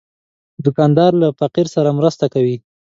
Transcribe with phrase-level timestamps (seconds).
[0.65, 2.57] دوکاندار له فقیر سره مرسته کوي.